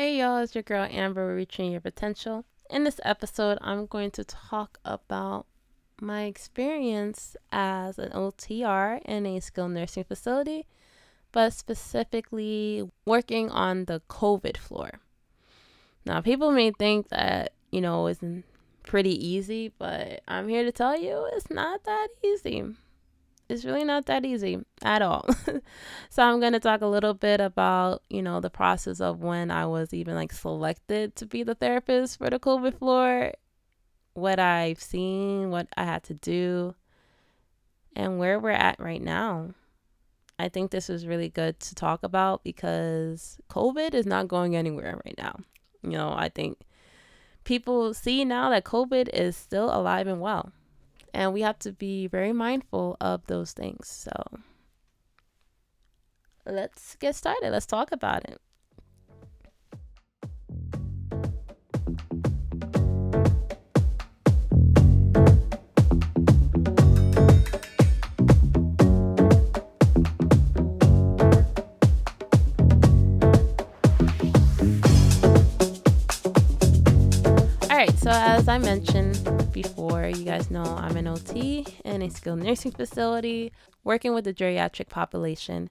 [0.00, 2.46] Hey y'all, it's your girl Amber reaching your potential.
[2.70, 5.44] In this episode, I'm going to talk about
[6.00, 10.64] my experience as an OTR in a skilled nursing facility,
[11.32, 15.00] but specifically working on the COVID floor.
[16.06, 18.24] Now, people may think that, you know, it's
[18.82, 22.64] pretty easy, but I'm here to tell you it's not that easy
[23.50, 25.26] it's really not that easy at all.
[26.10, 29.50] so I'm going to talk a little bit about, you know, the process of when
[29.50, 33.32] I was even like selected to be the therapist for the COVID floor,
[34.14, 36.74] what I've seen, what I had to do,
[37.96, 39.54] and where we're at right now.
[40.38, 44.98] I think this is really good to talk about because COVID is not going anywhere
[45.04, 45.40] right now.
[45.82, 46.60] You know, I think
[47.44, 50.52] people see now that COVID is still alive and well
[51.14, 53.88] and we have to be very mindful of those things.
[53.88, 54.12] So
[56.46, 57.50] let's get started.
[57.50, 58.40] Let's talk about it.
[78.00, 82.72] So, as I mentioned before, you guys know I'm an OT in a skilled nursing
[82.72, 83.52] facility
[83.84, 85.68] working with the geriatric population.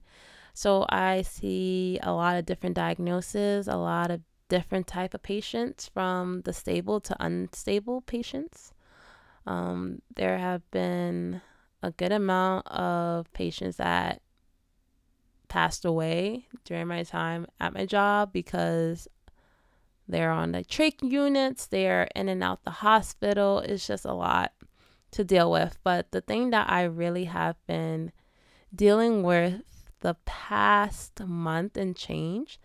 [0.54, 5.90] So, I see a lot of different diagnoses, a lot of different type of patients
[5.92, 8.72] from the stable to unstable patients.
[9.44, 11.40] Um, there have been
[11.82, 14.22] a good amount of patients that
[15.48, 19.08] passed away during my time at my job because
[20.10, 23.60] they're on the trach units, they're in and out the hospital.
[23.60, 24.52] It's just a lot
[25.12, 25.78] to deal with.
[25.82, 28.12] But the thing that I really have been
[28.74, 29.62] dealing with
[30.00, 32.58] the past month and change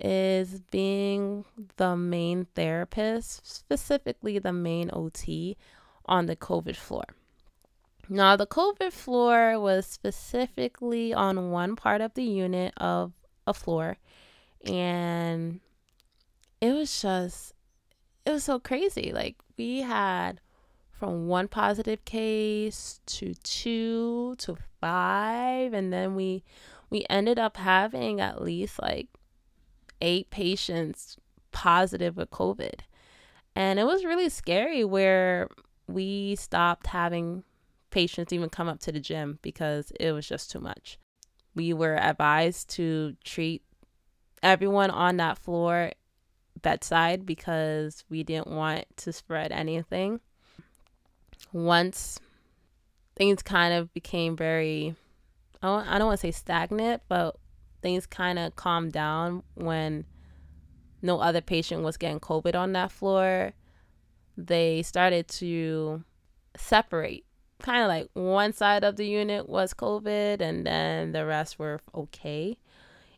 [0.00, 1.44] is being
[1.76, 5.56] the main therapist, specifically the main OT
[6.04, 7.04] on the COVID floor.
[8.08, 13.12] Now, the COVID floor was specifically on one part of the unit of
[13.46, 13.96] a floor,
[14.64, 15.60] and
[16.66, 17.54] it was just
[18.24, 19.12] it was so crazy.
[19.12, 20.40] Like we had
[20.90, 26.42] from one positive case to two to five and then we
[26.90, 29.08] we ended up having at least like
[30.00, 31.16] eight patients
[31.52, 32.80] positive with covid
[33.54, 35.48] and it was really scary where
[35.86, 37.42] we stopped having
[37.90, 40.98] patients even come up to the gym because it was just too much
[41.54, 43.62] we were advised to treat
[44.42, 45.90] everyone on that floor
[46.62, 50.20] bedside because we didn't want to spread anything.
[51.52, 52.18] Once
[53.16, 54.94] things kind of became very,
[55.62, 57.36] I don't want to say stagnant, but
[57.82, 60.04] things kind of calmed down when
[61.02, 63.52] no other patient was getting COVID on that floor.
[64.36, 66.04] They started to
[66.56, 67.24] separate.
[67.62, 71.80] Kind of like one side of the unit was COVID and then the rest were
[71.94, 72.58] okay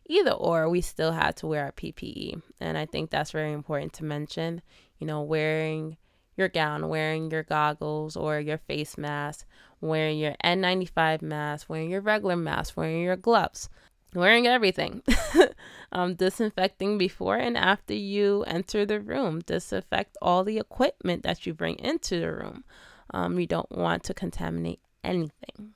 [0.09, 2.41] either or we still had to wear our PPE.
[2.59, 4.61] And I think that's very important to mention.
[4.97, 5.95] You know, wearing
[6.35, 9.45] your gown, wearing your goggles or your face mask,
[9.79, 13.69] wearing your N95 mask, wearing your regular mask, wearing your gloves,
[14.13, 15.03] wearing everything.
[15.91, 19.39] um, disinfecting before and after you enter the room.
[19.45, 22.63] Disinfect all the equipment that you bring into the room.
[23.11, 25.73] Um, you don't want to contaminate anything,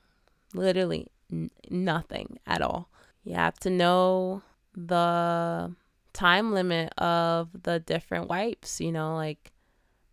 [0.53, 2.89] literally n- nothing at all.
[3.23, 4.41] You have to know
[4.75, 5.73] the
[6.13, 9.51] time limit of the different wipes, you know, like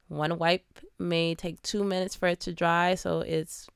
[0.09, 3.69] one wipe may take 2 minutes for it to dry, so it's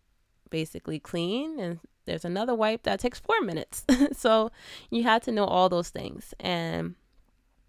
[0.50, 3.84] basically clean and there's another wipe that takes 4 minutes.
[4.12, 4.50] so
[4.91, 6.34] you had to know all those things.
[6.39, 6.94] And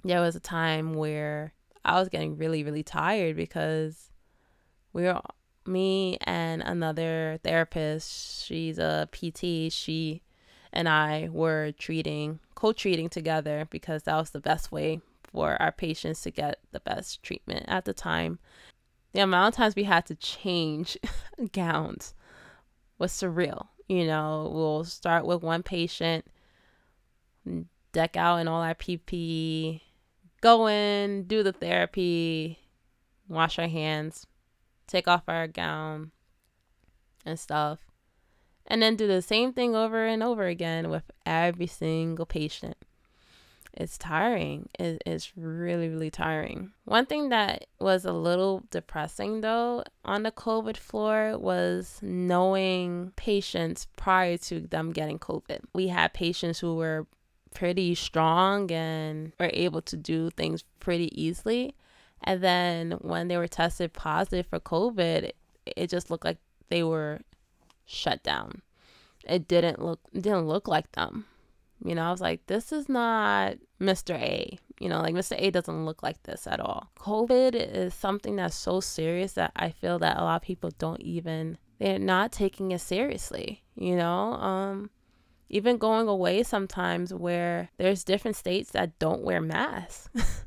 [0.03, 4.11] there was a time where I was getting really really tired because
[4.93, 5.21] we were
[5.67, 10.21] me and another therapist, she's a PT, she
[10.75, 15.71] and I were treating, co treating together because that was the best way for our
[15.71, 18.39] patients to get the best treatment at the time.
[19.13, 20.97] The amount of times we had to change
[21.53, 22.13] gowns
[22.99, 23.67] was surreal.
[23.87, 26.25] You know, we'll start with one patient,
[27.93, 29.81] deck out in all our PPE,
[30.41, 32.59] go in, do the therapy,
[33.29, 34.27] wash our hands,
[34.87, 36.11] take off our gown
[37.25, 37.84] and stuff
[38.67, 42.77] and then do the same thing over and over again with every single patient.
[43.73, 44.69] It's tiring.
[44.79, 46.71] It, it's really, really tiring.
[46.85, 53.87] One thing that was a little depressing though on the COVID floor was knowing patients
[53.97, 55.59] prior to them getting COVID.
[55.73, 57.05] We had patients who were
[57.53, 61.75] pretty strong and were able to do things pretty easily.
[62.23, 65.31] And then when they were tested positive for COVID,
[65.65, 66.37] it just looked like
[66.69, 67.19] they were
[67.85, 68.61] shut down.
[69.23, 71.25] It didn't look didn't look like them.
[71.83, 74.15] You know, I was like, this is not Mr.
[74.15, 74.57] A.
[74.79, 75.35] You know, like Mr.
[75.37, 76.89] A doesn't look like this at all.
[76.99, 81.01] COVID is something that's so serious that I feel that a lot of people don't
[81.01, 84.33] even they're not taking it seriously, you know?
[84.33, 84.89] Um
[85.49, 90.09] even going away sometimes where there's different states that don't wear masks.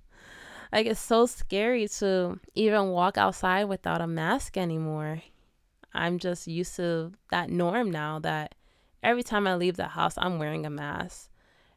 [0.72, 5.22] like it's so scary to even walk outside without a mask anymore.
[5.94, 8.54] I'm just used to that norm now that
[9.02, 11.30] every time I leave the house, I'm wearing a mask.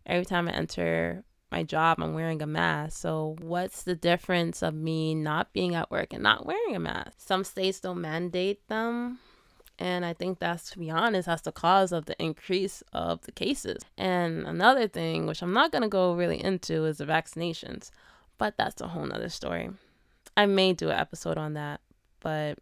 [0.05, 2.97] Every time I enter my job, I'm wearing a mask.
[2.97, 7.13] So, what's the difference of me not being at work and not wearing a mask?
[7.17, 9.19] Some states don't mandate them.
[9.77, 13.31] And I think that's, to be honest, that's the cause of the increase of the
[13.31, 13.83] cases.
[13.97, 17.89] And another thing, which I'm not going to go really into, is the vaccinations.
[18.37, 19.71] But that's a whole nother story.
[20.37, 21.81] I may do an episode on that,
[22.19, 22.59] but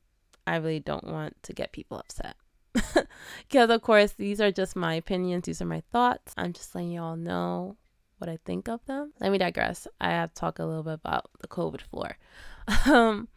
[0.49, 2.35] I really don't want to get people upset.
[3.47, 6.33] Because, of course, these are just my opinions, these are my thoughts.
[6.37, 7.77] I'm just letting y'all know
[8.17, 9.13] what I think of them.
[9.19, 9.87] Let me digress.
[10.01, 12.17] I have to talk a little bit about the COVID floor.
[12.87, 13.27] um,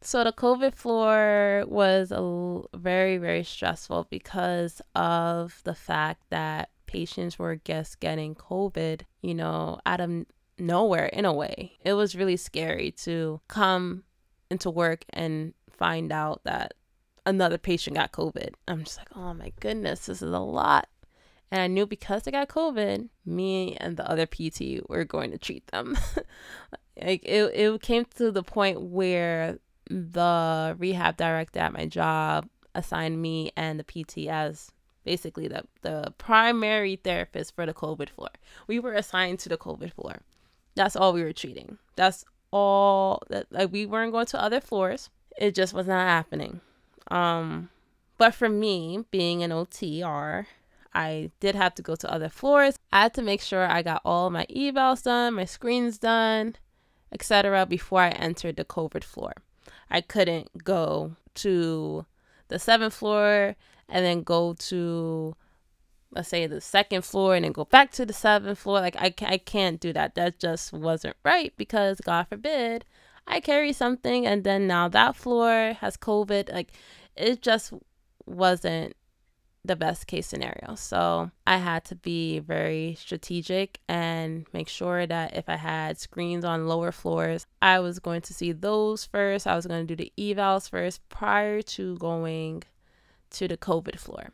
[0.00, 7.38] so, the COVID floor was a very, very stressful because of the fact that patients
[7.38, 10.24] were just getting COVID, you know, out of
[10.58, 11.72] nowhere in a way.
[11.84, 14.04] It was really scary to come
[14.50, 16.74] into work and find out that
[17.24, 18.50] another patient got COVID.
[18.68, 20.88] I'm just like, oh my goodness, this is a lot.
[21.50, 25.38] And I knew because they got COVID, me and the other PT were going to
[25.38, 25.96] treat them.
[27.02, 29.58] like it, it came to the point where
[29.88, 34.72] the rehab director at my job assigned me and the PT as
[35.04, 38.30] basically the, the primary therapist for the COVID floor.
[38.66, 40.16] We were assigned to the COVID floor.
[40.74, 41.78] That's all we were treating.
[41.94, 46.60] That's all that like we weren't going to other floors it just was not happening.
[47.08, 47.70] Um,
[48.18, 50.46] but for me, being an OTR,
[50.94, 52.78] I did have to go to other floors.
[52.92, 56.56] I had to make sure I got all my evals done, my screens done,
[57.12, 57.66] etc.
[57.66, 59.32] before I entered the COVID floor.
[59.90, 62.06] I couldn't go to
[62.48, 63.56] the seventh floor
[63.88, 65.36] and then go to
[66.12, 69.12] let's say the second floor and then go back to the seventh floor like I,
[69.26, 72.84] I can't do that that just wasn't right because god forbid
[73.26, 76.52] I carry something and then now that floor has COVID.
[76.52, 76.72] Like
[77.16, 77.72] it just
[78.26, 78.94] wasn't
[79.66, 80.74] the best case scenario.
[80.76, 86.44] So I had to be very strategic and make sure that if I had screens
[86.44, 89.46] on lower floors, I was going to see those first.
[89.46, 92.62] I was going to do the evals first prior to going
[93.30, 94.30] to the COVID floor.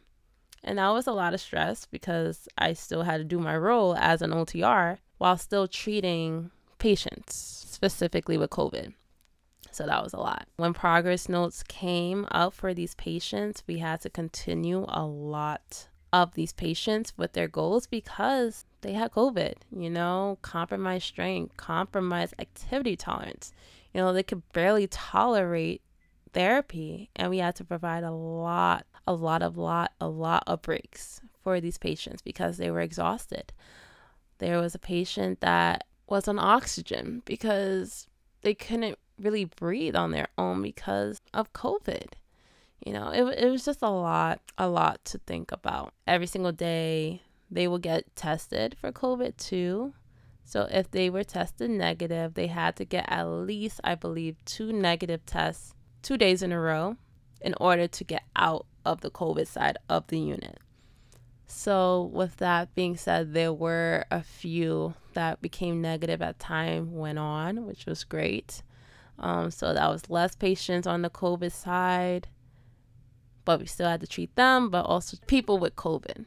[0.63, 3.97] And that was a lot of stress because I still had to do my role
[3.97, 6.51] as an OTR while still treating
[6.83, 7.35] patients,
[7.71, 8.93] specifically with COVID.
[9.71, 10.49] So that was a lot.
[10.57, 16.35] When progress notes came up for these patients, we had to continue a lot of
[16.35, 22.97] these patients with their goals because they had COVID, you know, compromised strength, compromised activity
[22.97, 23.53] tolerance.
[23.95, 25.83] You know, they could barely tolerate
[26.33, 30.63] therapy and we had to provide a lot, a lot of lot, a lot of
[30.63, 33.53] breaks for these patients because they were exhausted.
[34.39, 38.07] There was a patient that was on oxygen because
[38.43, 42.13] they couldn't really breathe on their own because of COVID.
[42.85, 45.95] You know, it, it was just a lot, a lot to think about.
[46.07, 49.95] Every single day, they will get tested for COVID too.
[50.45, 54.73] So if they were tested negative, they had to get at least, I believe, two
[54.73, 56.97] negative tests two days in a row
[57.41, 60.59] in order to get out of the COVID side of the unit.
[61.47, 67.19] So, with that being said, there were a few that became negative as time went
[67.19, 68.63] on, which was great.
[69.19, 72.29] Um, so that was less patients on the COVID side,
[73.45, 76.25] but we still had to treat them, but also people with COVID.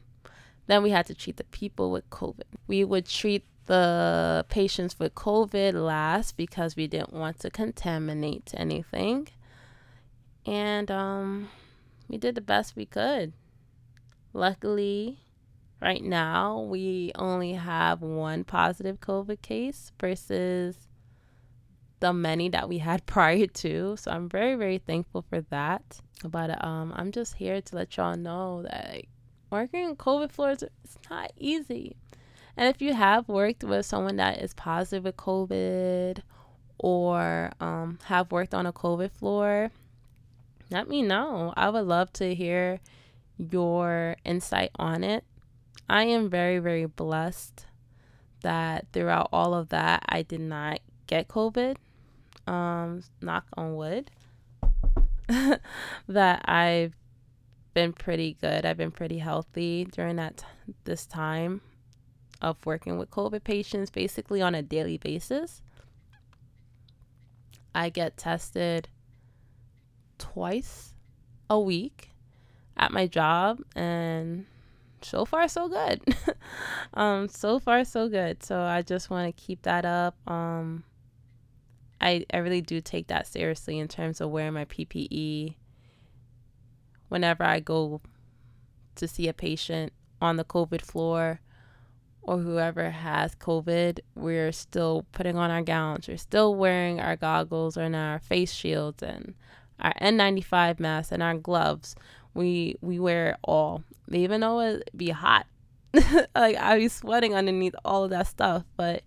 [0.66, 2.42] Then we had to treat the people with COVID.
[2.66, 9.28] We would treat the patients with COVID last because we didn't want to contaminate anything.
[10.44, 11.48] And um,
[12.08, 13.32] we did the best we could.
[14.32, 15.18] Luckily,
[15.80, 20.76] right now, we only have one positive COVID case versus
[22.00, 23.96] the many that we had prior to.
[23.96, 26.00] So I'm very, very thankful for that.
[26.24, 29.02] But um, I'm just here to let y'all know that
[29.50, 31.96] working in COVID floors is not easy.
[32.56, 36.20] And if you have worked with someone that is positive with COVID
[36.78, 39.70] or um, have worked on a COVID floor,
[40.70, 41.52] let me know.
[41.56, 42.80] I would love to hear
[43.36, 45.24] your insight on it.
[45.88, 47.66] I am very, very blessed
[48.42, 51.76] that throughout all of that, I did not get COVID.
[52.46, 54.10] Um, knock on wood.
[56.08, 56.94] that I've
[57.74, 58.64] been pretty good.
[58.64, 61.60] I've been pretty healthy during that t- this time
[62.40, 65.62] of working with COVID patients basically on a daily basis.
[67.74, 68.88] I get tested
[70.18, 70.94] twice
[71.50, 72.10] a week
[72.76, 74.46] at my job and
[75.02, 76.02] so far so good.
[76.94, 78.42] um so far so good.
[78.42, 80.16] So I just want to keep that up.
[80.30, 80.84] Um
[82.00, 85.54] I I really do take that seriously in terms of wearing my PPE
[87.08, 88.00] whenever I go
[88.96, 91.40] to see a patient on the COVID floor
[92.22, 96.08] or whoever has COVID, we're still putting on our gowns.
[96.08, 99.34] We're still wearing our goggles and our face shields and
[99.78, 101.94] our N95 masks and our gloves.
[102.34, 105.46] We we wear it all, even though it be hot.
[106.34, 109.02] like I be sweating underneath all of that stuff, but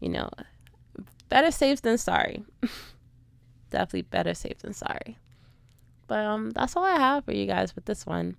[0.00, 0.30] you know,
[1.28, 2.44] better safe than sorry.
[3.70, 5.18] Definitely better safe than sorry.
[6.08, 8.36] But um, that's all I have for you guys with this one.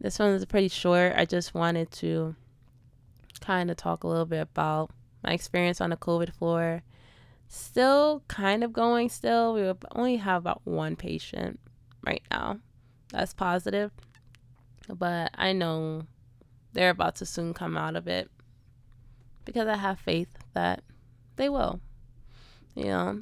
[0.00, 1.14] This one is pretty short.
[1.16, 2.34] I just wanted to
[3.40, 4.90] kind of talk a little bit about
[5.22, 6.82] my experience on the COVID floor.
[7.48, 9.54] Still kind of going still.
[9.54, 11.60] We only have about one patient
[12.06, 12.58] right now.
[13.10, 13.90] That's positive.
[14.88, 16.02] But I know
[16.72, 18.30] they're about to soon come out of it
[19.44, 20.82] because I have faith that
[21.36, 21.80] they will.
[22.74, 23.20] You know,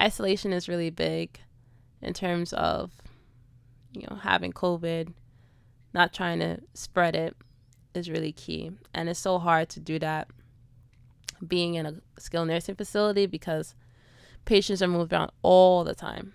[0.00, 1.40] isolation is really big
[2.02, 2.90] in terms of
[3.92, 5.12] you know having covid
[5.94, 7.34] not trying to spread it
[7.94, 10.28] is really key and it's so hard to do that
[11.46, 13.74] being in a skilled nursing facility because
[14.44, 16.34] patients are moved around all the time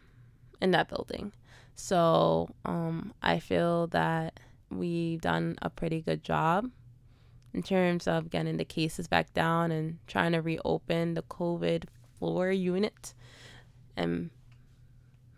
[0.59, 1.31] in that building
[1.81, 6.69] so um, i feel that we've done a pretty good job
[7.53, 11.83] in terms of getting the cases back down and trying to reopen the covid
[12.17, 13.13] floor unit
[13.97, 14.29] and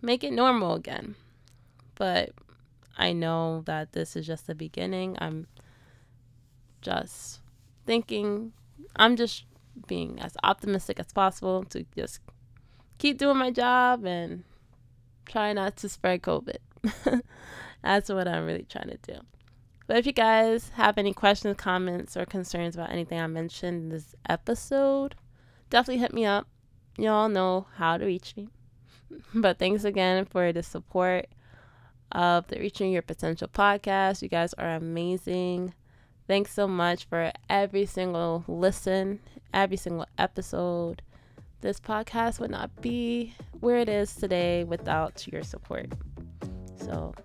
[0.03, 1.15] make it normal again.
[1.95, 2.31] But
[2.97, 5.15] I know that this is just the beginning.
[5.19, 5.47] I'm
[6.81, 7.39] just
[7.85, 8.51] thinking,
[8.95, 9.45] I'm just
[9.87, 12.19] being as optimistic as possible to just
[12.97, 14.43] keep doing my job and
[15.25, 16.57] try not to spread COVID.
[17.83, 19.19] That's what I'm really trying to do.
[19.87, 23.89] But if you guys have any questions, comments, or concerns about anything I mentioned in
[23.89, 25.15] this episode,
[25.69, 26.47] definitely hit me up.
[26.97, 28.49] Y'all know how to reach me.
[29.35, 31.27] But thanks again for the support
[32.11, 34.21] of the Reaching Your Potential podcast.
[34.21, 35.73] You guys are amazing.
[36.27, 39.19] Thanks so much for every single listen,
[39.53, 41.01] every single episode.
[41.63, 45.87] This podcast would not be where it is today without your support.
[46.75, 47.15] So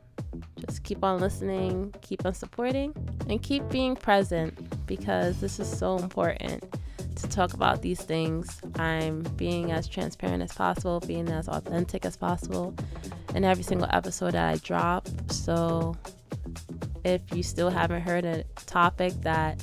[0.60, 2.94] just keep on listening, keep on supporting,
[3.28, 6.72] and keep being present because this is so important
[7.16, 8.60] to talk about these things.
[8.76, 12.76] I'm being as transparent as possible, being as authentic as possible
[13.34, 15.08] in every single episode that I drop.
[15.32, 15.96] So
[17.02, 19.60] if you still haven't heard a topic that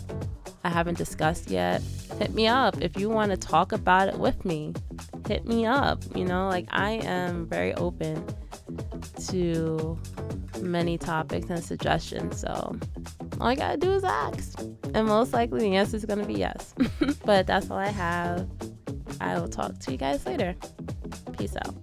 [0.65, 1.82] I haven't discussed yet,
[2.19, 2.81] hit me up.
[2.81, 4.74] If you want to talk about it with me,
[5.27, 6.03] hit me up.
[6.15, 8.25] You know, like I am very open
[9.27, 9.98] to
[10.62, 12.39] many topics and suggestions.
[12.39, 12.75] So
[13.39, 14.60] all I gotta do is ask.
[14.93, 16.74] And most likely the answer is gonna be yes.
[17.25, 18.48] but that's all I have.
[19.22, 20.55] I will talk to you guys later.
[21.38, 21.75] Peace out.